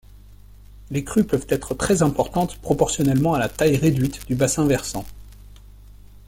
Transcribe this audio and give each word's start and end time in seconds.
Les 0.89 1.03
crues 1.03 1.23
peuvent 1.25 1.45
être 1.47 1.75
très 1.75 2.01
importantes 2.01 2.57
proportionnellement 2.59 3.35
à 3.35 3.37
la 3.39 3.49
taille 3.49 3.77
réduite 3.77 4.25
du 4.25 4.33
bassin 4.33 4.65
versant. 4.65 5.05